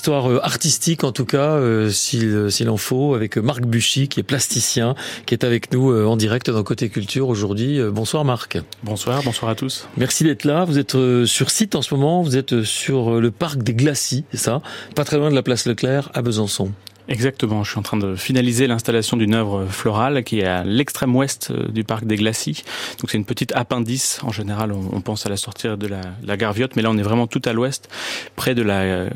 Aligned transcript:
histoire 0.00 0.30
euh, 0.30 0.40
artistique 0.42 1.04
en 1.04 1.12
tout 1.12 1.26
cas, 1.26 1.56
euh, 1.56 1.90
s'il 1.90 2.70
en 2.70 2.78
faut, 2.78 3.14
avec 3.14 3.36
Marc 3.36 3.66
Buchy 3.66 4.08
qui 4.08 4.20
est 4.20 4.22
plasticien, 4.22 4.94
qui 5.26 5.34
est 5.34 5.44
avec 5.44 5.74
nous 5.74 5.94
en 5.94 6.16
direct 6.16 6.48
dans 6.48 6.62
Côté 6.62 6.88
Culture 6.88 7.28
aujourd'hui. 7.28 7.78
Bonsoir 7.92 8.24
Marc. 8.24 8.56
Bonsoir, 8.82 9.22
bonsoir 9.22 9.50
à 9.50 9.54
tous. 9.54 9.88
Merci 9.98 10.24
d'être 10.24 10.44
là. 10.44 10.64
Vous 10.64 10.78
êtes 10.78 10.96
sur 11.26 11.50
site 11.50 11.74
en 11.74 11.82
ce 11.82 11.94
moment, 11.94 12.22
vous 12.22 12.38
êtes 12.38 12.62
sur 12.62 13.20
le 13.20 13.30
parc 13.30 13.62
des 13.62 13.74
Glacis, 13.74 14.24
c'est 14.30 14.38
ça? 14.38 14.62
Pas 14.94 15.04
très 15.04 15.18
loin 15.18 15.28
de 15.28 15.34
la 15.34 15.42
place 15.42 15.66
Leclerc 15.66 16.10
à 16.14 16.22
Besançon. 16.22 16.72
Exactement, 17.10 17.64
je 17.64 17.70
suis 17.72 17.78
en 17.78 17.82
train 17.82 17.96
de 17.96 18.14
finaliser 18.14 18.68
l'installation 18.68 19.16
d'une 19.16 19.34
œuvre 19.34 19.66
florale 19.66 20.22
qui 20.22 20.38
est 20.38 20.46
à 20.46 20.62
l'extrême 20.62 21.16
ouest 21.16 21.50
euh, 21.50 21.66
du 21.66 21.82
parc 21.82 22.04
des 22.04 22.14
Glacis. 22.14 22.62
Donc 23.00 23.10
c'est 23.10 23.18
une 23.18 23.24
petite 23.24 23.52
appendice. 23.56 24.20
En 24.22 24.30
général, 24.30 24.70
on, 24.70 25.00
pense 25.00 25.26
à 25.26 25.28
la 25.28 25.36
sortie 25.36 25.66
de 25.66 25.86
la, 25.88 26.02
la 26.22 26.36
Garviotte, 26.36 26.76
mais 26.76 26.82
là 26.82 26.88
on 26.88 26.96
est 26.96 27.02
vraiment 27.02 27.26
tout 27.26 27.42
à 27.46 27.52
l'ouest, 27.52 27.88
près 28.36 28.54
de 28.54 28.62
la, 28.62 28.82
euh, 28.82 29.10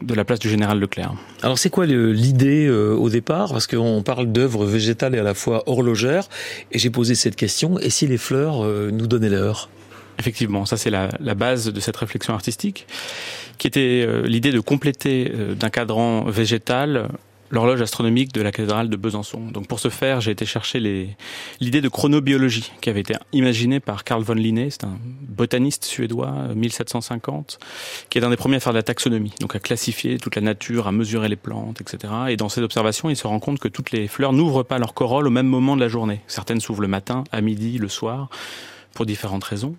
de 0.00 0.14
la 0.14 0.24
place 0.24 0.38
du 0.38 0.48
Général 0.48 0.78
Leclerc. 0.78 1.14
Alors 1.42 1.58
c'est 1.58 1.70
quoi 1.70 1.86
l'idée 1.86 2.68
euh, 2.68 2.94
au 2.94 3.10
départ? 3.10 3.50
Parce 3.50 3.66
qu'on 3.66 4.04
parle 4.04 4.30
d'œuvres 4.30 4.64
végétales 4.64 5.16
et 5.16 5.18
à 5.18 5.24
la 5.24 5.34
fois 5.34 5.64
horlogères, 5.66 6.28
et 6.70 6.78
j'ai 6.78 6.90
posé 6.90 7.16
cette 7.16 7.34
question, 7.34 7.80
et 7.80 7.90
si 7.90 8.06
les 8.06 8.18
fleurs 8.18 8.62
nous 8.92 9.08
donnaient 9.08 9.28
l'heure 9.28 9.70
Effectivement, 10.20 10.66
ça 10.66 10.76
c'est 10.76 10.90
la, 10.90 11.08
la, 11.18 11.34
base 11.34 11.72
de 11.72 11.80
cette 11.80 11.96
réflexion 11.96 12.34
artistique, 12.34 12.86
qui 13.56 13.66
était 13.66 14.06
l'idée 14.24 14.52
de 14.52 14.60
compléter 14.60 15.32
d'un 15.58 15.70
cadran 15.70 16.24
végétal 16.24 17.08
l'horloge 17.50 17.82
astronomique 17.82 18.32
de 18.32 18.42
la 18.42 18.52
cathédrale 18.52 18.88
de 18.88 18.96
Besançon. 18.96 19.40
Donc 19.50 19.66
pour 19.66 19.80
ce 19.80 19.88
faire, 19.88 20.20
j'ai 20.20 20.30
été 20.30 20.46
chercher 20.46 20.80
l'idée 21.60 21.80
de 21.80 21.88
chronobiologie 21.88 22.72
qui 22.80 22.90
avait 22.90 23.00
été 23.00 23.14
imaginée 23.32 23.80
par 23.80 24.04
Carl 24.04 24.22
von 24.22 24.34
Linné, 24.34 24.70
c'est 24.70 24.84
un 24.84 24.98
botaniste 25.28 25.84
suédois, 25.84 26.32
1750, 26.54 27.58
qui 28.08 28.18
est 28.18 28.24
un 28.24 28.30
des 28.30 28.36
premiers 28.36 28.56
à 28.56 28.60
faire 28.60 28.72
de 28.72 28.78
la 28.78 28.82
taxonomie, 28.82 29.32
donc 29.40 29.56
à 29.56 29.58
classifier 29.58 30.18
toute 30.18 30.36
la 30.36 30.42
nature, 30.42 30.86
à 30.86 30.92
mesurer 30.92 31.28
les 31.28 31.36
plantes, 31.36 31.80
etc. 31.80 32.12
Et 32.28 32.36
dans 32.36 32.48
ses 32.48 32.62
observations, 32.62 33.10
il 33.10 33.16
se 33.16 33.26
rend 33.26 33.40
compte 33.40 33.58
que 33.58 33.68
toutes 33.68 33.90
les 33.90 34.08
fleurs 34.08 34.32
n'ouvrent 34.32 34.62
pas 34.62 34.78
leur 34.78 34.94
corolle 34.94 35.26
au 35.26 35.30
même 35.30 35.46
moment 35.46 35.76
de 35.76 35.80
la 35.80 35.88
journée. 35.88 36.20
Certaines 36.26 36.60
s'ouvrent 36.60 36.82
le 36.82 36.88
matin, 36.88 37.24
à 37.32 37.40
midi, 37.40 37.78
le 37.78 37.88
soir 37.88 38.28
pour 38.94 39.06
différentes 39.06 39.44
raisons. 39.44 39.74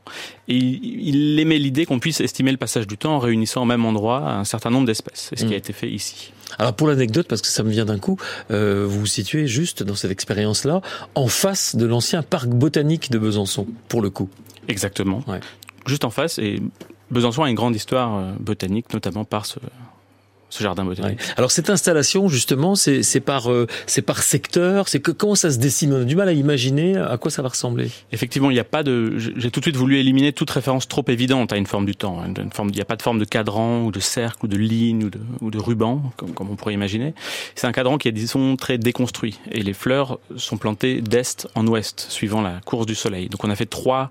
Et 0.47 0.55
il 0.57 1.39
aimait 1.39 1.57
l'idée 1.57 1.85
qu'on 1.85 1.99
puisse 1.99 2.21
estimer 2.21 2.51
le 2.51 2.57
passage 2.57 2.87
du 2.87 2.97
temps 2.97 3.15
en 3.15 3.19
réunissant 3.19 3.63
au 3.63 3.65
même 3.65 3.85
endroit 3.85 4.31
un 4.31 4.43
certain 4.43 4.69
nombre 4.69 4.87
d'espèces. 4.87 5.27
C'est 5.29 5.39
ce 5.39 5.45
qui 5.45 5.53
a 5.53 5.57
mm. 5.57 5.59
été 5.59 5.73
fait 5.73 5.89
ici. 5.89 6.33
Alors 6.59 6.73
pour 6.73 6.87
l'anecdote, 6.87 7.27
parce 7.27 7.41
que 7.41 7.47
ça 7.47 7.63
me 7.63 7.69
vient 7.69 7.85
d'un 7.85 7.99
coup, 7.99 8.17
euh, 8.51 8.85
vous 8.87 9.01
vous 9.01 9.05
situez 9.05 9.47
juste 9.47 9.83
dans 9.83 9.95
cette 9.95 10.11
expérience-là, 10.11 10.81
en 11.15 11.27
face 11.27 11.75
de 11.75 11.85
l'ancien 11.85 12.23
parc 12.23 12.47
botanique 12.49 13.11
de 13.11 13.17
Besançon, 13.17 13.67
pour 13.87 14.01
le 14.01 14.09
coup. 14.09 14.29
Exactement. 14.67 15.23
Juste 15.85 16.05
en 16.05 16.09
face, 16.09 16.39
et 16.39 16.61
Besançon 17.09 17.43
a 17.43 17.49
une 17.49 17.55
grande 17.55 17.75
histoire 17.75 18.17
euh, 18.17 18.31
botanique, 18.39 18.93
notamment 18.93 19.25
par 19.25 19.45
ce, 19.45 19.59
ce 20.51 20.61
jardin 20.61 20.85
botanique. 20.85 21.19
Alors 21.37 21.49
cette 21.49 21.69
installation 21.69 22.27
justement, 22.27 22.75
c'est 22.75 23.19
par 23.19 23.51
euh, 23.51 23.65
c'est 23.87 24.03
par 24.03 24.21
secteur, 24.21 24.87
c'est 24.87 24.99
que 24.99 25.11
comment 25.11 25.35
ça 25.35 25.49
se 25.49 25.57
dessine? 25.57 25.93
On 25.93 26.01
a 26.01 26.03
du 26.03 26.15
mal 26.15 26.27
à 26.27 26.33
imaginer 26.33 26.97
à 26.97 27.17
quoi 27.17 27.31
ça 27.31 27.41
va 27.41 27.49
ressembler. 27.49 27.89
Effectivement, 28.11 28.51
il 28.51 28.53
n'y 28.53 28.59
a 28.59 28.65
pas 28.65 28.83
de. 28.83 29.17
J'ai 29.17 29.49
tout 29.49 29.59
de 29.59 29.65
suite 29.65 29.77
voulu 29.77 29.97
éliminer 29.97 30.33
toute 30.33 30.49
référence 30.51 30.87
trop 30.87 31.05
évidente 31.07 31.53
à 31.53 31.57
une 31.57 31.65
forme 31.65 31.85
du 31.85 31.95
temps. 31.95 32.21
Hein, 32.21 32.33
une 32.37 32.51
forme, 32.51 32.69
il 32.69 32.75
n'y 32.75 32.81
a 32.81 32.85
pas 32.85 32.97
de 32.97 33.01
forme 33.01 33.17
de 33.17 33.25
cadran 33.25 33.83
ou 33.83 33.91
de 33.91 33.99
cercle 33.99 34.45
ou 34.45 34.47
de 34.47 34.57
ligne 34.57 35.05
ou 35.05 35.09
de, 35.09 35.19
ou 35.39 35.49
de 35.49 35.57
ruban 35.57 36.03
comme, 36.17 36.33
comme 36.33 36.49
on 36.49 36.55
pourrait 36.55 36.73
imaginer. 36.73 37.13
C'est 37.55 37.67
un 37.67 37.71
cadran 37.71 37.97
qui 37.97 38.07
est 38.09 38.11
disons 38.11 38.57
très 38.57 38.77
déconstruit 38.77 39.39
et 39.51 39.63
les 39.63 39.73
fleurs 39.73 40.19
sont 40.35 40.57
plantées 40.57 41.01
d'est 41.01 41.47
en 41.55 41.65
ouest 41.65 42.05
suivant 42.09 42.41
la 42.41 42.59
course 42.65 42.85
du 42.85 42.95
soleil. 42.95 43.29
Donc 43.29 43.43
on 43.43 43.49
a 43.49 43.55
fait 43.55 43.65
trois 43.65 44.09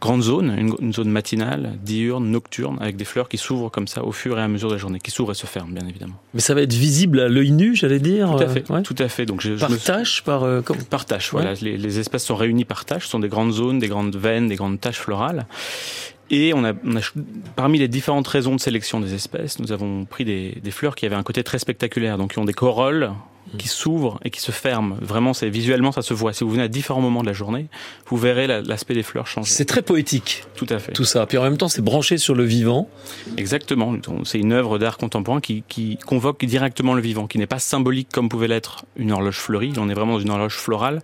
grande 0.00 0.22
zone, 0.22 0.76
une, 0.80 0.92
zone 0.92 1.10
matinale, 1.10 1.78
diurne, 1.82 2.30
nocturne, 2.30 2.78
avec 2.80 2.96
des 2.96 3.04
fleurs 3.04 3.28
qui 3.28 3.36
s'ouvrent 3.36 3.70
comme 3.70 3.88
ça 3.88 4.04
au 4.04 4.12
fur 4.12 4.38
et 4.38 4.42
à 4.42 4.48
mesure 4.48 4.68
de 4.68 4.74
la 4.74 4.78
journée, 4.78 5.00
qui 5.00 5.10
s'ouvrent 5.10 5.32
et 5.32 5.34
se 5.34 5.46
ferment, 5.46 5.72
bien 5.72 5.86
évidemment. 5.88 6.14
Mais 6.34 6.40
ça 6.40 6.54
va 6.54 6.62
être 6.62 6.72
visible 6.72 7.20
à 7.20 7.28
l'œil 7.28 7.50
nu, 7.50 7.74
j'allais 7.74 7.98
dire. 7.98 8.30
Tout 8.30 8.42
à 8.42 8.48
fait. 8.48 8.64
Tout 8.82 8.96
à 8.98 9.08
fait. 9.08 9.26
Donc, 9.26 9.40
je, 9.40 9.54
par 9.54 9.76
tâche, 9.78 10.22
par 10.22 10.44
euh, 10.44 10.62
par 10.90 11.04
tâche. 11.04 11.30
Voilà, 11.32 11.54
les, 11.54 11.76
les, 11.76 11.98
espèces 11.98 12.24
sont 12.24 12.36
réunies 12.36 12.64
par 12.64 12.84
tâche. 12.84 13.04
Ce 13.04 13.10
sont 13.10 13.18
des 13.18 13.28
grandes 13.28 13.52
zones, 13.52 13.78
des 13.78 13.88
grandes 13.88 14.14
veines, 14.14 14.48
des 14.48 14.56
grandes 14.56 14.80
taches 14.80 14.98
florales. 14.98 15.46
Et 16.30 16.52
on 16.54 16.64
a, 16.64 16.74
on 16.84 16.96
a, 16.96 17.00
parmi 17.56 17.78
les 17.78 17.88
différentes 17.88 18.28
raisons 18.28 18.54
de 18.54 18.60
sélection 18.60 19.00
des 19.00 19.14
espèces, 19.14 19.58
nous 19.60 19.72
avons 19.72 20.04
pris 20.04 20.26
des, 20.26 20.58
des 20.62 20.70
fleurs 20.70 20.94
qui 20.94 21.06
avaient 21.06 21.16
un 21.16 21.22
côté 21.22 21.42
très 21.42 21.58
spectaculaire, 21.58 22.18
donc 22.18 22.32
qui 22.32 22.38
ont 22.38 22.44
des 22.44 22.52
corolles 22.52 23.12
qui 23.56 23.68
s'ouvrent 23.68 24.18
et 24.24 24.30
qui 24.30 24.40
se 24.40 24.52
ferment. 24.52 24.96
Vraiment, 25.00 25.32
c'est 25.32 25.48
visuellement, 25.48 25.92
ça 25.92 26.02
se 26.02 26.14
voit. 26.14 26.32
Si 26.32 26.44
vous 26.44 26.50
venez 26.50 26.62
à 26.62 26.68
différents 26.68 27.00
moments 27.00 27.22
de 27.22 27.26
la 27.26 27.32
journée, 27.32 27.68
vous 28.06 28.16
verrez 28.16 28.46
l'aspect 28.46 28.94
des 28.94 29.02
fleurs 29.02 29.26
changer. 29.26 29.50
C'est 29.50 29.64
très 29.64 29.82
poétique. 29.82 30.44
Tout 30.54 30.66
à 30.68 30.78
fait. 30.78 30.92
Tout 30.92 31.04
ça. 31.04 31.26
Puis 31.26 31.38
en 31.38 31.42
même 31.42 31.56
temps, 31.56 31.68
c'est 31.68 31.82
branché 31.82 32.18
sur 32.18 32.34
le 32.34 32.44
vivant. 32.44 32.88
Exactement. 33.36 33.94
C'est 34.24 34.38
une 34.38 34.52
œuvre 34.52 34.78
d'art 34.78 34.98
contemporain 34.98 35.40
qui, 35.40 35.64
qui 35.68 35.96
convoque 35.98 36.44
directement 36.44 36.94
le 36.94 37.00
vivant, 37.00 37.26
qui 37.26 37.38
n'est 37.38 37.46
pas 37.46 37.58
symbolique 37.58 38.08
comme 38.12 38.28
pouvait 38.28 38.48
l'être 38.48 38.84
une 38.96 39.12
horloge 39.12 39.38
fleurie. 39.38 39.72
On 39.78 39.88
est 39.88 39.94
vraiment 39.94 40.14
dans 40.14 40.20
une 40.20 40.30
horloge 40.30 40.56
florale 40.56 41.02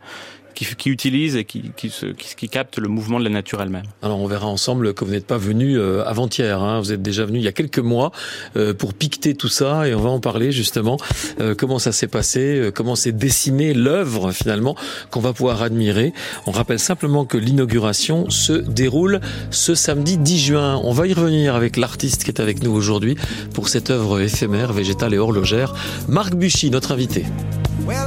qui, 0.54 0.66
qui 0.76 0.90
utilise 0.90 1.36
et 1.36 1.44
qui, 1.44 1.72
qui, 1.76 1.90
se, 1.90 2.06
qui, 2.06 2.48
capte 2.48 2.78
le 2.78 2.88
mouvement 2.88 3.18
de 3.18 3.24
la 3.24 3.30
nature 3.30 3.60
elle-même. 3.60 3.84
Alors 4.02 4.20
on 4.20 4.26
verra 4.26 4.46
ensemble 4.46 4.94
que 4.94 5.04
vous 5.04 5.12
n'êtes 5.12 5.26
pas 5.26 5.38
venu 5.38 5.78
euh, 5.78 6.04
avant-hier, 6.04 6.62
hein. 6.62 6.80
vous 6.80 6.92
êtes 6.92 7.02
déjà 7.02 7.24
venu 7.24 7.38
il 7.38 7.44
y 7.44 7.48
a 7.48 7.52
quelques 7.52 7.78
mois 7.78 8.12
euh, 8.56 8.74
pour 8.74 8.94
piqueter 8.94 9.34
tout 9.34 9.48
ça 9.48 9.88
et 9.88 9.94
on 9.94 10.00
va 10.00 10.10
en 10.10 10.20
parler 10.20 10.52
justement, 10.52 10.96
euh, 11.40 11.54
comment 11.54 11.78
ça 11.78 11.92
s'est 11.92 12.08
passé, 12.08 12.70
comment 12.74 12.94
s'est 12.96 13.12
dessinée 13.12 13.74
l'œuvre 13.74 14.32
finalement 14.32 14.76
qu'on 15.10 15.20
va 15.20 15.32
pouvoir 15.32 15.62
admirer. 15.62 16.12
On 16.46 16.50
rappelle 16.50 16.78
simplement 16.78 17.24
que 17.24 17.36
l'inauguration 17.36 18.30
se 18.30 18.52
déroule 18.52 19.20
ce 19.50 19.74
samedi 19.74 20.18
10 20.18 20.38
juin. 20.38 20.80
On 20.84 20.92
va 20.92 21.06
y 21.06 21.14
revenir 21.14 21.54
avec 21.54 21.76
l'artiste 21.76 22.24
qui 22.24 22.30
est 22.30 22.40
avec 22.40 22.62
nous 22.62 22.72
aujourd'hui 22.72 23.16
pour 23.52 23.68
cette 23.68 23.90
œuvre 23.90 24.20
éphémère, 24.20 24.72
végétale 24.72 25.14
et 25.14 25.18
horlogère, 25.18 25.74
Marc 26.08 26.34
Buchy, 26.34 26.70
notre 26.70 26.92
invité. 26.92 27.24
Well, 27.86 28.06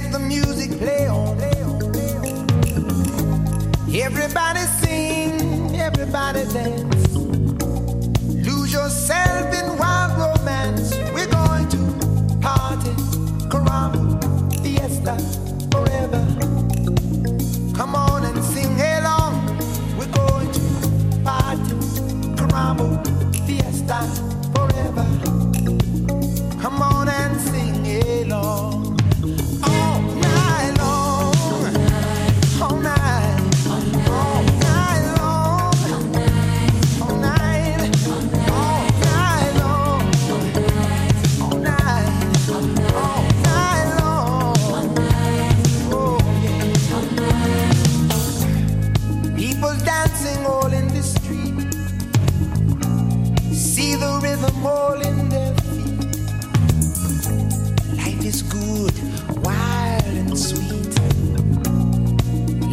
Let 0.00 0.12
the 0.12 0.18
music 0.20 0.78
play 0.78 1.08
on. 1.08 1.36
Everybody 3.92 4.60
sing, 4.80 5.74
everybody 5.74 6.44
dance. 6.52 7.14
Lose 8.46 8.72
yourself 8.72 9.52
in 9.58 9.76
wild 9.76 10.12
romance. 10.16 10.96
We're 11.12 11.26
going 11.26 11.68
to 11.70 11.78
party, 12.40 12.92
caramba, 13.50 14.20
fiesta, 14.62 15.16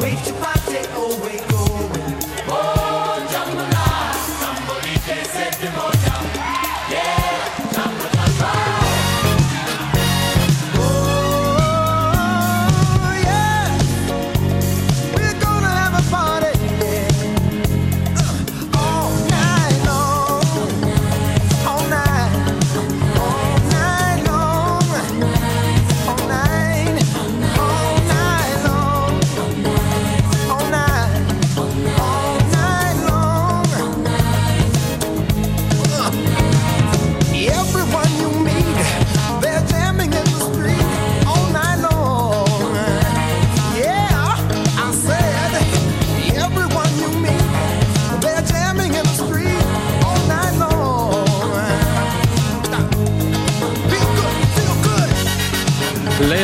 Wait 0.00 0.18
to 0.24 0.32
find 0.34 0.59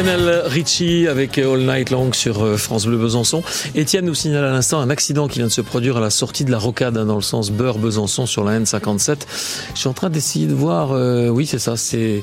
en 0.08 0.20
el 0.20 0.35
Richie 0.56 1.06
avec 1.06 1.36
All 1.36 1.66
Night 1.66 1.90
Long 1.90 2.14
sur 2.14 2.42
euh, 2.42 2.56
France 2.56 2.86
Bleu 2.86 2.96
Besançon. 2.96 3.42
Étienne 3.74 4.06
nous 4.06 4.14
signale 4.14 4.42
à 4.42 4.52
l'instant 4.52 4.80
un 4.80 4.88
accident 4.88 5.28
qui 5.28 5.40
vient 5.40 5.48
de 5.48 5.52
se 5.52 5.60
produire 5.60 5.98
à 5.98 6.00
la 6.00 6.08
sortie 6.08 6.46
de 6.46 6.50
la 6.50 6.56
rocade 6.56 6.96
hein, 6.96 7.04
dans 7.04 7.16
le 7.16 7.20
sens 7.20 7.50
Beurre-Besançon 7.50 8.24
sur 8.24 8.42
la 8.42 8.58
N57. 8.58 9.18
Je 9.74 9.78
suis 9.78 9.88
en 9.88 9.92
train 9.92 10.08
d'essayer 10.08 10.46
de 10.46 10.54
voir, 10.54 10.92
euh, 10.92 11.28
oui 11.28 11.44
c'est 11.44 11.58
ça, 11.58 11.76
c'est 11.76 12.22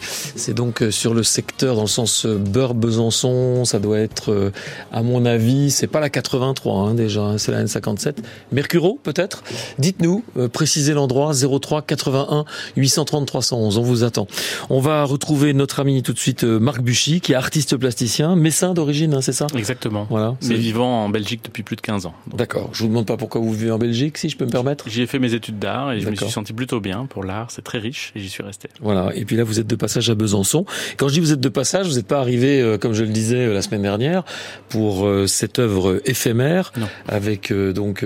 donc 0.56 0.82
euh, 0.82 0.90
sur 0.90 1.14
le 1.14 1.22
secteur 1.22 1.76
dans 1.76 1.84
le 1.84 1.88
sens 1.88 2.26
Beurre-Besançon, 2.26 3.66
ça 3.66 3.78
doit 3.78 4.00
être 4.00 4.52
à 4.92 5.04
mon 5.04 5.28
avis, 5.28 5.70
c'est 5.70 5.86
pas 5.86 6.00
la 6.00 6.10
83 6.10 6.90
hein, 6.90 6.94
déjà, 6.96 7.22
hein, 7.22 7.38
c'est 7.38 7.52
la 7.52 7.64
N57. 7.64 8.16
Mercuro 8.52 9.00
peut-être? 9.04 9.44
Dites-nous, 9.78 10.24
précisez 10.52 10.94
l'endroit 10.94 11.34
03 11.36 11.84
81 11.84 12.46
830 12.78 13.28
311, 13.28 13.78
on 13.78 13.84
vous 13.84 14.04
attend. 14.04 14.26
On 14.72 14.80
va 14.80 15.04
retrouver 15.04 15.54
notre 15.54 15.82
ami 15.82 16.02
tout 16.02 16.14
de 16.14 16.20
suite 16.20 16.44
Marc 16.44 16.82
Buchy 16.82 17.22
qui 17.22 17.34
est 17.34 17.36
artiste 17.36 17.78
plasticien 17.78 18.23
messin 18.36 18.74
d'origine, 18.74 19.14
hein, 19.14 19.22
c'est 19.22 19.34
ça 19.34 19.48
Exactement. 19.56 20.08
Voilà. 20.10 20.36
Mais 20.44 20.56
vivant 20.56 21.06
en 21.06 21.10
Belgique 21.10 21.42
depuis 21.44 21.64
plus 21.64 21.76
de 21.76 21.82
15 21.82 22.06
ans. 22.06 22.14
D'accord. 22.34 22.70
Je 22.74 22.84
vous 22.84 22.90
demande 22.90 23.06
pas 23.06 23.18
pourquoi 23.18 23.42
vous 23.42 23.54
vivez 23.54 23.72
en 23.72 23.78
Belgique, 23.78 24.18
si 24.18 24.30
je 24.30 24.38
peux 24.38 24.46
me 24.46 24.52
permettre. 24.52 24.90
J'y 24.90 25.02
ai 25.02 25.08
fait 25.08 25.20
mes 25.20 25.34
études 25.34 25.60
d'art 25.60 25.92
et 25.92 26.00
je 26.00 26.10
me 26.10 26.16
suis 26.16 26.30
senti 26.30 26.54
plutôt 26.54 26.80
bien 26.80 27.06
pour 27.06 27.24
l'art. 27.24 27.52
C'est 27.52 27.64
très 27.64 27.80
riche 27.80 28.12
et 28.16 28.20
j'y 28.20 28.30
suis 28.30 28.44
resté. 28.44 28.70
Voilà. 28.82 29.12
Et 29.16 29.26
puis 29.26 29.36
là, 29.36 29.44
vous 29.44 29.60
êtes 29.60 29.68
de 29.68 29.76
passage 29.76 30.10
à 30.10 30.16
Besançon. 30.16 30.66
Quand 30.98 31.08
je 31.08 31.14
dis 31.14 31.20
vous 31.20 31.34
êtes 31.34 31.40
de 31.40 31.50
passage, 31.50 31.88
vous 31.88 31.96
n'êtes 31.96 32.08
pas 32.08 32.20
arrivé, 32.20 32.62
euh, 32.62 32.78
comme 32.78 32.94
je 32.94 33.04
le 33.04 33.10
disais 33.10 33.48
euh, 33.48 33.54
la 33.54 33.62
semaine 33.62 33.82
dernière, 33.82 34.24
pour 34.70 35.06
euh, 35.06 35.28
cette 35.28 35.60
œuvre 35.60 36.02
éphémère, 36.06 36.72
avec 37.08 37.54
donc 37.54 38.06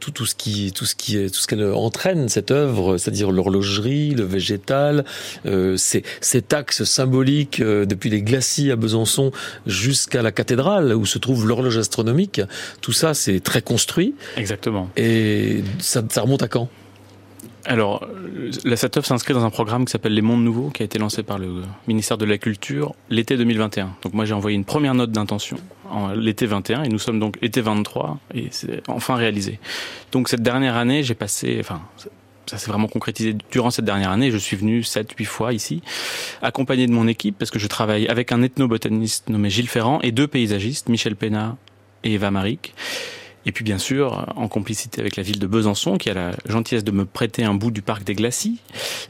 tout, 0.00 0.10
tout 0.10 0.26
ce 0.26 0.34
qui, 0.34 0.72
tout 0.72 0.84
ce 0.84 0.94
qui 0.94 1.16
est, 1.16 1.30
tout 1.30 1.40
ce 1.40 1.46
qu'elle 1.46 1.64
entraîne 1.72 2.28
cette 2.28 2.50
œuvre, 2.50 2.96
c'est-à-dire 2.96 3.30
l'horlogerie, 3.30 4.10
le 4.10 4.24
végétal, 4.24 5.04
ces, 5.76 6.02
cet 6.20 6.52
axe 6.52 6.84
symbolique 6.84 7.60
depuis 7.60 8.10
les 8.10 8.22
glacis 8.22 8.70
à 8.70 8.76
Besançon 8.76 9.30
jusqu'à 9.66 10.22
la 10.22 10.32
cathédrale 10.32 10.94
où 10.94 11.06
se 11.06 11.18
trouve 11.18 11.46
l'horloge 11.46 11.78
astronomique. 11.78 12.40
Tout 12.80 12.92
ça, 12.92 13.14
c'est 13.14 13.40
très 13.40 13.62
construit. 13.62 14.14
Exactement. 14.36 14.90
Et 14.96 15.62
ça, 15.78 16.02
remonte 16.16 16.42
à 16.42 16.48
quand? 16.48 16.68
Alors, 17.64 18.06
la 18.64 18.76
SATOF 18.76 19.04
s'inscrit 19.04 19.34
dans 19.34 19.44
un 19.44 19.50
programme 19.50 19.84
qui 19.84 19.92
s'appelle 19.92 20.14
Les 20.14 20.22
Mondes 20.22 20.42
Nouveaux, 20.42 20.70
qui 20.70 20.82
a 20.82 20.86
été 20.86 20.98
lancé 20.98 21.22
par 21.22 21.38
le 21.38 21.48
ministère 21.86 22.16
de 22.16 22.24
la 22.24 22.38
Culture 22.38 22.94
l'été 23.10 23.36
2021. 23.36 23.90
Donc 24.02 24.14
moi 24.14 24.24
j'ai 24.24 24.32
envoyé 24.32 24.56
une 24.56 24.64
première 24.64 24.94
note 24.94 25.10
d'intention 25.10 25.58
en 25.90 26.12
l'été 26.12 26.46
21 26.46 26.84
et 26.84 26.88
nous 26.88 26.98
sommes 26.98 27.20
donc 27.20 27.36
été 27.42 27.60
23 27.60 28.18
et 28.34 28.48
c'est 28.52 28.80
enfin 28.88 29.16
réalisé. 29.16 29.58
Donc 30.12 30.28
cette 30.28 30.42
dernière 30.42 30.76
année, 30.76 31.02
j'ai 31.02 31.14
passé, 31.14 31.58
enfin 31.60 31.82
ça 32.48 32.58
s'est 32.58 32.70
vraiment 32.70 32.88
concrétisé 32.88 33.36
durant 33.50 33.70
cette 33.70 33.84
dernière 33.84 34.10
année. 34.10 34.30
Je 34.30 34.38
suis 34.38 34.56
venu 34.56 34.80
7-8 34.80 35.24
fois 35.24 35.52
ici, 35.52 35.82
accompagné 36.42 36.86
de 36.86 36.92
mon 36.92 37.06
équipe, 37.06 37.36
parce 37.38 37.50
que 37.50 37.58
je 37.58 37.66
travaille 37.66 38.08
avec 38.08 38.32
un 38.32 38.42
ethnobotaniste 38.42 39.28
nommé 39.28 39.50
Gilles 39.50 39.68
Ferrand 39.68 40.00
et 40.02 40.12
deux 40.12 40.26
paysagistes, 40.26 40.88
Michel 40.88 41.16
Pena 41.16 41.56
et 42.04 42.14
Eva 42.14 42.30
Maric. 42.30 42.74
Et 43.46 43.52
puis 43.52 43.64
bien 43.64 43.78
sûr, 43.78 44.26
en 44.36 44.46
complicité 44.46 45.00
avec 45.00 45.16
la 45.16 45.22
ville 45.22 45.38
de 45.38 45.46
Besançon, 45.46 45.96
qui 45.96 46.10
a 46.10 46.14
la 46.14 46.32
gentillesse 46.46 46.84
de 46.84 46.90
me 46.90 47.06
prêter 47.06 47.44
un 47.44 47.54
bout 47.54 47.70
du 47.70 47.80
parc 47.80 48.04
des 48.04 48.14
Glacis, 48.14 48.58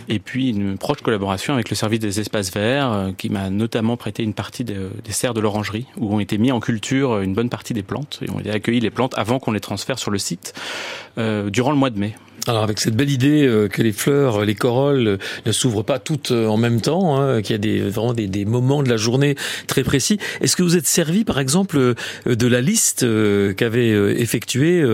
et 0.08 0.20
puis 0.20 0.50
une 0.50 0.78
proche 0.78 1.00
collaboration 1.00 1.54
avec 1.54 1.70
le 1.70 1.74
service 1.74 1.98
des 1.98 2.20
espaces 2.20 2.52
verts, 2.52 2.92
euh, 2.92 3.10
qui 3.10 3.30
m'a 3.30 3.50
notamment 3.50 3.96
prêté 3.96 4.22
une 4.22 4.34
partie 4.34 4.62
des 4.62 4.76
serres 5.08 5.34
de 5.34 5.40
l'orangerie, 5.40 5.86
où 5.96 6.14
ont 6.14 6.20
été 6.20 6.38
mis 6.38 6.52
en 6.52 6.60
culture 6.60 7.20
une 7.20 7.34
bonne 7.34 7.48
partie 7.48 7.74
des 7.74 7.82
plantes, 7.82 8.20
et 8.22 8.30
on 8.30 8.38
a 8.38 8.54
accueilli 8.54 8.78
les 8.78 8.90
plantes 8.90 9.18
avant 9.18 9.40
qu'on 9.40 9.50
les 9.50 9.60
transfère 9.60 9.98
sur 9.98 10.12
le 10.12 10.18
site, 10.18 10.54
euh, 11.16 11.50
durant 11.50 11.72
le 11.72 11.76
mois 11.76 11.90
de 11.90 11.98
mai. 11.98 12.14
Alors 12.46 12.62
avec 12.62 12.78
cette 12.78 12.94
belle 12.96 13.10
idée 13.10 13.46
euh, 13.46 13.68
que 13.68 13.82
les 13.82 13.92
fleurs, 13.92 14.44
les 14.44 14.54
corolles 14.54 15.06
euh, 15.06 15.18
ne 15.44 15.52
s'ouvrent 15.52 15.82
pas 15.82 15.98
toutes 15.98 16.30
euh, 16.30 16.46
en 16.46 16.56
même 16.56 16.80
temps, 16.80 17.20
hein, 17.20 17.42
qu'il 17.42 17.52
y 17.52 17.54
a 17.54 17.58
des, 17.58 17.80
vraiment 17.80 18.14
des, 18.14 18.26
des, 18.26 18.44
moments 18.44 18.82
de 18.82 18.88
la 18.88 18.96
journée 18.96 19.34
très 19.66 19.82
précis. 19.82 20.18
Est-ce 20.40 20.56
que 20.56 20.62
vous 20.62 20.76
êtes 20.76 20.86
servi 20.86 21.24
par 21.24 21.38
exemple 21.38 21.94
de 22.26 22.46
la 22.46 22.60
liste 22.60 23.06
qu'avait 23.56 23.90
effectué 24.20 24.84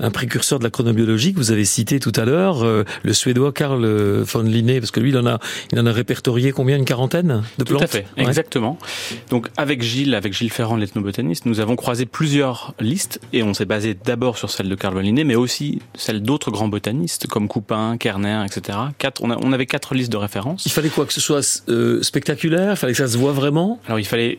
un 0.00 0.10
précurseur 0.10 0.58
de 0.58 0.64
la 0.64 0.70
chronobiologie 0.70 1.32
que 1.32 1.38
vous 1.38 1.50
avez 1.50 1.64
cité 1.64 2.00
tout 2.00 2.12
à 2.16 2.24
l'heure, 2.24 2.64
le 3.02 3.12
suédois 3.12 3.52
Karl 3.52 3.84
von 4.22 4.42
Linné, 4.42 4.80
parce 4.80 4.90
que 4.90 5.00
lui 5.00 5.10
il 5.10 5.18
en 5.18 5.26
a, 5.26 5.38
il 5.72 5.80
en 5.80 5.86
a 5.86 5.92
répertorié 5.92 6.52
combien 6.52 6.76
une 6.76 6.84
quarantaine 6.84 7.42
de 7.58 7.64
plantes. 7.64 7.80
Tout 7.80 7.84
à 7.84 7.88
fait, 7.88 8.06
exactement. 8.16 8.78
Donc 9.30 9.48
avec 9.56 9.82
Gilles, 9.82 10.14
avec 10.14 10.32
Gilles 10.32 10.52
Ferrand, 10.52 10.76
l'ethnobotaniste, 10.76 11.46
nous 11.46 11.60
avons 11.60 11.76
croisé 11.76 12.06
plusieurs 12.06 12.74
listes 12.80 13.20
et 13.32 13.42
on 13.42 13.54
s'est 13.54 13.66
basé 13.66 13.94
d'abord 13.94 14.38
sur 14.38 14.50
celle 14.50 14.68
de 14.68 14.74
Karl 14.74 14.94
von 14.94 15.00
Linné, 15.00 15.24
mais 15.24 15.36
aussi 15.36 15.80
celle 15.94 16.22
d'autres 16.22 16.50
grands 16.50 16.68
botanistes 16.68 16.91
comme 17.28 17.48
Coupin, 17.48 17.96
Kerner, 17.96 18.44
etc. 18.44 18.78
Quatre, 18.98 19.22
on, 19.22 19.52
avait 19.52 19.66
quatre 19.66 19.94
listes 19.94 20.12
de 20.12 20.16
référence. 20.16 20.66
Il 20.66 20.72
fallait 20.72 20.88
quoi 20.88 21.06
que 21.06 21.12
ce 21.12 21.20
soit 21.20 21.62
euh, 21.68 22.02
spectaculaire? 22.02 22.72
Il 22.72 22.76
fallait 22.76 22.92
que 22.92 22.98
ça 22.98 23.08
se 23.08 23.18
voit 23.18 23.32
vraiment? 23.32 23.80
Alors 23.86 23.98
il 23.98 24.06
fallait 24.06 24.38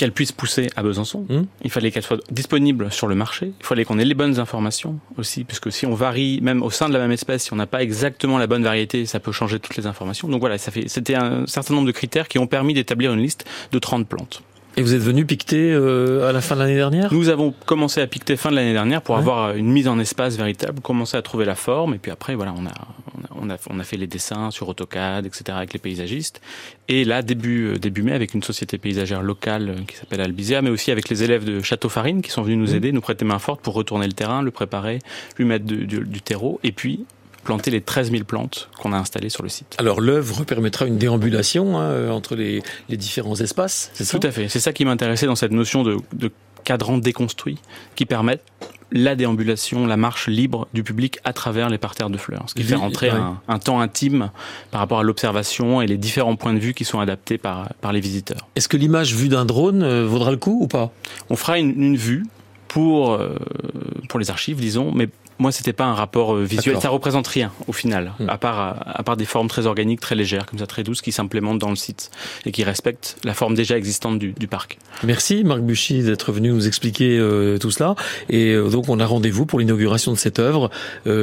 qu'elle 0.00 0.12
puisse 0.12 0.32
pousser 0.32 0.70
à 0.76 0.82
Besançon. 0.82 1.26
Hmm. 1.28 1.42
Il 1.62 1.70
fallait 1.70 1.90
qu'elle 1.90 2.02
soit 2.02 2.22
disponible 2.30 2.90
sur 2.90 3.06
le 3.06 3.14
marché. 3.14 3.52
Il 3.60 3.66
fallait 3.66 3.84
qu'on 3.84 3.98
ait 3.98 4.04
les 4.06 4.14
bonnes 4.14 4.38
informations 4.38 4.98
aussi, 5.18 5.44
puisque 5.44 5.70
si 5.70 5.84
on 5.84 5.94
varie, 5.94 6.40
même 6.40 6.62
au 6.62 6.70
sein 6.70 6.88
de 6.88 6.94
la 6.94 7.00
même 7.00 7.12
espèce, 7.12 7.44
si 7.44 7.52
on 7.52 7.56
n'a 7.56 7.66
pas 7.66 7.82
exactement 7.82 8.38
la 8.38 8.46
bonne 8.46 8.62
variété, 8.62 9.04
ça 9.04 9.20
peut 9.20 9.30
changer 9.30 9.60
toutes 9.60 9.76
les 9.76 9.86
informations. 9.86 10.26
Donc 10.28 10.40
voilà, 10.40 10.56
ça 10.56 10.70
fait, 10.70 10.88
c'était 10.88 11.16
un 11.16 11.46
certain 11.46 11.74
nombre 11.74 11.86
de 11.86 11.92
critères 11.92 12.28
qui 12.28 12.38
ont 12.38 12.46
permis 12.46 12.72
d'établir 12.72 13.12
une 13.12 13.20
liste 13.20 13.44
de 13.72 13.78
30 13.78 14.06
plantes. 14.08 14.42
Et 14.76 14.82
vous 14.82 14.94
êtes 14.94 15.02
venu 15.02 15.26
piqueter 15.26 15.72
euh, 15.72 16.28
à 16.28 16.32
la 16.32 16.40
fin 16.40 16.54
de 16.54 16.60
l'année 16.60 16.76
dernière? 16.76 17.12
Nous 17.12 17.28
avons 17.28 17.52
commencé 17.66 18.00
à 18.00 18.06
piqueter 18.06 18.36
fin 18.36 18.50
de 18.50 18.56
l'année 18.56 18.72
dernière 18.72 19.02
pour 19.02 19.16
avoir 19.16 19.54
une 19.54 19.70
mise 19.70 19.88
en 19.88 19.98
espace 19.98 20.36
véritable, 20.36 20.80
commencer 20.80 21.16
à 21.16 21.22
trouver 21.22 21.44
la 21.44 21.56
forme, 21.56 21.94
et 21.94 21.98
puis 21.98 22.10
après, 22.10 22.34
voilà, 22.34 22.54
on 22.56 22.66
a, 22.66 22.72
on 23.34 23.50
a, 23.50 23.56
on 23.68 23.80
a 23.80 23.84
fait 23.84 23.96
les 23.96 24.06
dessins 24.06 24.50
sur 24.50 24.68
AutoCAD, 24.68 25.26
etc., 25.26 25.44
avec 25.50 25.72
les 25.72 25.78
paysagistes. 25.80 26.40
Et 26.88 27.04
là, 27.04 27.22
début, 27.22 27.66
euh, 27.66 27.78
début 27.78 28.02
mai, 28.02 28.12
avec 28.12 28.32
une 28.32 28.42
société 28.42 28.78
paysagère 28.78 29.22
locale 29.22 29.70
euh, 29.70 29.84
qui 29.86 29.96
s'appelle 29.96 30.20
Albizia, 30.20 30.62
mais 30.62 30.70
aussi 30.70 30.90
avec 30.90 31.08
les 31.08 31.24
élèves 31.24 31.44
de 31.44 31.60
Château 31.60 31.88
Farine 31.88 32.22
qui 32.22 32.30
sont 32.30 32.42
venus 32.42 32.58
nous 32.58 32.74
aider, 32.74 32.92
nous 32.92 33.00
prêter 33.00 33.24
main 33.24 33.38
forte 33.38 33.60
pour 33.60 33.74
retourner 33.74 34.06
le 34.06 34.12
terrain, 34.12 34.40
le 34.42 34.50
préparer, 34.50 35.00
lui 35.36 35.44
mettre 35.44 35.64
du, 35.64 35.86
du 35.86 36.20
terreau, 36.22 36.60
et 36.62 36.72
puis 36.72 37.04
planter 37.50 37.72
les 37.72 37.80
13 37.80 38.12
000 38.12 38.22
plantes 38.22 38.68
qu'on 38.80 38.92
a 38.92 38.96
installées 38.96 39.28
sur 39.28 39.42
le 39.42 39.48
site. 39.48 39.74
Alors 39.78 40.00
l'œuvre 40.00 40.44
permettra 40.44 40.86
une 40.86 40.98
déambulation 40.98 41.80
hein, 41.80 42.08
entre 42.10 42.36
les, 42.36 42.62
les, 42.88 42.96
différents 42.96 43.34
espaces, 43.34 43.90
c'est 43.92 44.04
ça? 44.04 44.20
Tout 44.20 44.26
à 44.28 44.30
fait. 44.30 44.48
C'est 44.48 44.60
ça 44.60 44.72
qui 44.72 44.84
m'intéressait 44.84 45.26
dans 45.26 45.34
cette 45.34 45.50
notion 45.50 45.82
de, 45.82 45.96
de 46.12 46.30
cadran 46.62 46.98
déconstruit 46.98 47.58
qui 47.96 48.06
permettent 48.06 48.44
la 48.92 49.16
déambulation, 49.16 49.84
la 49.84 49.96
marche 49.96 50.28
libre 50.28 50.68
du 50.74 50.84
public 50.84 51.18
à 51.24 51.32
travers 51.32 51.68
les 51.70 51.78
parterres 51.78 52.10
de 52.10 52.18
fleurs, 52.18 52.44
ce 52.46 52.54
qui 52.54 52.62
fait 52.62 52.76
rentrer 52.76 53.08
un, 53.08 53.40
un, 53.48 53.58
temps 53.58 53.80
intime 53.80 54.30
par 54.70 54.80
rapport 54.80 55.00
à 55.00 55.02
l'observation 55.02 55.82
et 55.82 55.88
les 55.88 55.96
différents 55.96 56.36
points 56.36 56.54
de 56.54 56.60
vue 56.60 56.72
qui 56.72 56.84
sont 56.84 57.00
adaptés 57.00 57.36
par, 57.36 57.70
par 57.80 57.92
les 57.92 58.00
visiteurs. 58.00 58.48
Est-ce 58.54 58.68
que 58.68 58.76
l'image 58.76 59.14
vue 59.16 59.28
d'un 59.28 59.44
drone 59.44 59.82
euh, 59.82 60.06
vaudra 60.06 60.30
le 60.30 60.36
coup 60.36 60.58
ou 60.62 60.68
pas? 60.68 60.92
On 61.30 61.36
fera 61.36 61.58
une, 61.58 61.70
une 61.82 61.96
vue 61.96 62.26
pour, 62.68 63.12
euh, 63.12 63.34
pour 64.08 64.20
les 64.20 64.30
archives, 64.30 64.60
disons, 64.60 64.92
mais 64.94 65.08
moi, 65.40 65.52
c'était 65.52 65.72
pas 65.72 65.86
un 65.86 65.94
rapport 65.94 66.34
euh, 66.34 66.44
visuel. 66.44 66.76
Ça 66.80 66.90
représente 66.90 67.26
rien 67.26 67.50
au 67.66 67.72
final, 67.72 68.12
hmm. 68.20 68.28
à 68.28 68.36
part 68.36 68.82
à 68.84 69.02
part 69.02 69.16
des 69.16 69.24
formes 69.24 69.48
très 69.48 69.66
organiques, 69.66 70.00
très 70.00 70.14
légères, 70.14 70.44
comme 70.44 70.58
ça, 70.58 70.66
très 70.66 70.82
douces, 70.82 71.00
qui 71.00 71.12
s'implémentent 71.12 71.58
dans 71.58 71.70
le 71.70 71.76
site 71.76 72.10
et 72.44 72.52
qui 72.52 72.62
respectent 72.62 73.16
la 73.24 73.32
forme 73.32 73.54
déjà 73.54 73.78
existante 73.78 74.18
du, 74.18 74.32
du 74.32 74.46
parc. 74.46 74.78
Merci 75.02 75.42
Marc 75.42 75.62
Buchy 75.62 76.02
d'être 76.02 76.30
venu 76.30 76.50
nous 76.50 76.66
expliquer 76.66 77.18
euh, 77.18 77.56
tout 77.56 77.70
cela. 77.70 77.94
Et 78.28 78.52
euh, 78.52 78.68
donc, 78.68 78.90
on 78.90 79.00
a 79.00 79.06
rendez-vous 79.06 79.46
pour 79.46 79.58
l'inauguration 79.58 80.12
de 80.12 80.18
cette 80.18 80.38
œuvre 80.38 80.70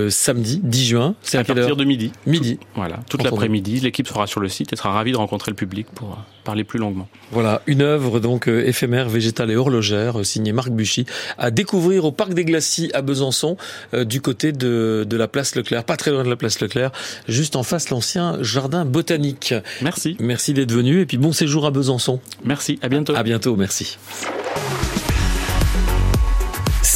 samedi 0.09 0.61
10 0.63 0.85
juin. 0.87 1.15
C'est 1.21 1.37
à, 1.37 1.43
partir 1.43 1.75
de 1.75 1.83
midi. 1.83 2.11
Midi. 2.25 2.59
voilà, 2.75 2.99
toute 3.09 3.23
l'après-midi. 3.23 3.79
L'équipe 3.81 4.07
sera 4.07 4.25
sur 4.25 4.39
le 4.39 4.49
site 4.49 4.73
et 4.73 4.75
sera 4.75 4.91
ravie 4.91 5.11
de 5.11 5.17
rencontrer 5.17 5.51
le 5.51 5.55
public 5.55 5.85
pour 5.93 6.17
parler 6.43 6.63
plus 6.63 6.79
longuement. 6.79 7.07
Voilà, 7.31 7.61
une 7.67 7.81
œuvre 7.81 8.19
donc 8.19 8.47
éphémère, 8.47 9.09
végétale 9.09 9.51
et 9.51 9.55
horlogère 9.55 10.25
signée 10.25 10.53
Marc 10.53 10.69
Buchy 10.69 11.05
à 11.37 11.51
découvrir 11.51 12.05
au 12.05 12.11
parc 12.11 12.33
des 12.33 12.45
Glacis 12.45 12.89
à 12.93 13.01
Besançon 13.01 13.57
du 14.07 14.21
côté 14.21 14.51
de, 14.51 15.05
de 15.07 15.17
la 15.17 15.27
place 15.27 15.55
Leclerc, 15.55 15.83
pas 15.83 15.97
très 15.97 16.11
loin 16.11 16.23
de 16.23 16.29
la 16.29 16.35
place 16.35 16.59
Leclerc, 16.59 16.91
juste 17.27 17.55
en 17.55 17.63
face 17.63 17.89
l'ancien 17.89 18.37
jardin 18.41 18.85
botanique. 18.85 19.53
Merci. 19.81 20.17
Merci 20.19 20.53
d'être 20.53 20.71
venu 20.71 21.01
et 21.01 21.05
puis 21.05 21.17
bon 21.17 21.31
séjour 21.33 21.65
à 21.65 21.71
Besançon. 21.71 22.19
Merci, 22.43 22.79
à 22.81 22.89
bientôt. 22.89 23.15
À 23.15 23.23
bientôt, 23.23 23.55
merci. 23.55 23.97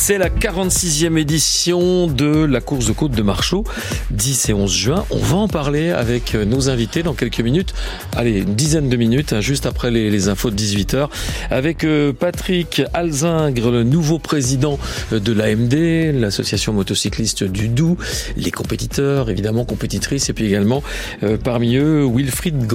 C'est 0.03 0.17
la 0.17 0.29
46e 0.29 1.15
édition 1.15 2.07
de 2.07 2.43
la 2.43 2.59
course 2.59 2.87
de 2.87 2.91
côte 2.91 3.11
de 3.11 3.21
Marchaux, 3.21 3.63
10 4.09 4.49
et 4.49 4.53
11 4.53 4.71
juin. 4.73 5.05
On 5.11 5.19
va 5.19 5.37
en 5.37 5.47
parler 5.47 5.91
avec 5.91 6.33
nos 6.33 6.71
invités 6.71 7.03
dans 7.03 7.13
quelques 7.13 7.39
minutes. 7.39 7.75
Allez, 8.15 8.39
une 8.39 8.55
dizaine 8.55 8.89
de 8.89 8.97
minutes, 8.97 9.31
hein, 9.31 9.41
juste 9.41 9.67
après 9.67 9.91
les, 9.91 10.27
infos 10.27 10.49
de 10.49 10.55
18h, 10.55 11.07
avec 11.51 11.83
euh, 11.83 12.13
Patrick 12.13 12.81
Alzingre, 12.95 13.69
le 13.69 13.83
nouveau 13.83 14.17
président 14.17 14.79
de 15.11 15.33
l'AMD, 15.33 16.19
l'association 16.19 16.73
motocycliste 16.73 17.43
du 17.43 17.67
Doubs, 17.67 17.97
les 18.35 18.49
compétiteurs, 18.49 19.29
évidemment 19.29 19.65
compétitrices, 19.65 20.31
et 20.31 20.33
puis 20.33 20.47
également 20.47 20.81
euh, 21.21 21.37
parmi 21.37 21.75
eux 21.75 22.07
Wilfried 22.11 22.65
Grand. 22.65 22.69